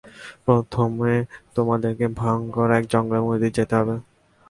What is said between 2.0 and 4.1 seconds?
ভয়ংকর এক জঙ্গলের মধ্যে দিয়ে যেতে হবে।